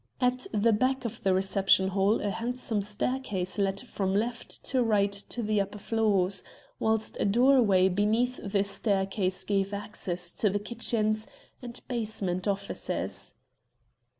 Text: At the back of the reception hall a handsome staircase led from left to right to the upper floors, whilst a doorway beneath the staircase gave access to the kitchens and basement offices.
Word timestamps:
At 0.19 0.47
the 0.51 0.73
back 0.73 1.05
of 1.05 1.21
the 1.21 1.31
reception 1.31 1.89
hall 1.89 2.21
a 2.21 2.31
handsome 2.31 2.81
staircase 2.81 3.59
led 3.59 3.81
from 3.81 4.15
left 4.15 4.63
to 4.65 4.81
right 4.81 5.11
to 5.11 5.43
the 5.43 5.61
upper 5.61 5.77
floors, 5.77 6.41
whilst 6.79 7.17
a 7.19 7.23
doorway 7.25 7.87
beneath 7.87 8.39
the 8.43 8.63
staircase 8.63 9.43
gave 9.43 9.75
access 9.75 10.33
to 10.33 10.49
the 10.49 10.57
kitchens 10.57 11.27
and 11.61 11.79
basement 11.87 12.47
offices. 12.47 13.35